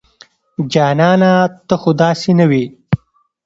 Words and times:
جانانه 0.73 1.31
ته 1.67 1.75
خو 1.81 1.91
داسې 2.01 2.31
نه 2.39 2.45
وې 2.49 2.65